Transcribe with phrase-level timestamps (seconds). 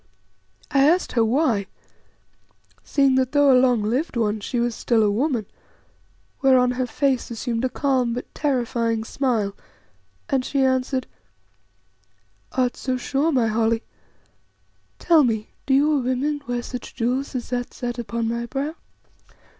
[0.71, 1.67] I asked her why,
[2.83, 5.45] seeing that though a long lived one, she was still a woman,
[6.41, 9.55] whereon her face assumed a calm but terrifying smile,
[10.27, 11.05] and she answered
[12.53, 13.83] "Art so sure, my Holly?
[14.97, 18.73] Tell me, do your women wear such jewels as that set upon my brow?"